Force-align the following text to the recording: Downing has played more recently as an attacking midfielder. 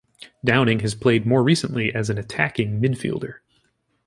Downing 0.43 0.79
has 0.79 0.95
played 0.95 1.27
more 1.27 1.43
recently 1.43 1.93
as 1.93 2.09
an 2.09 2.17
attacking 2.17 2.81
midfielder. 2.81 3.35